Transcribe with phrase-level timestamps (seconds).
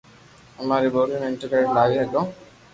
[0.61, 2.21] امري بولي ني انٽرنيٽ لاوي ھگو